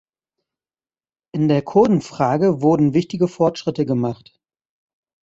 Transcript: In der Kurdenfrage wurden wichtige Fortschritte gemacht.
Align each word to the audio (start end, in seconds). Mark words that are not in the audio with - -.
In 1.31 1.47
der 1.47 1.61
Kurdenfrage 1.61 2.63
wurden 2.63 2.95
wichtige 2.95 3.27
Fortschritte 3.27 3.85
gemacht. 3.85 4.35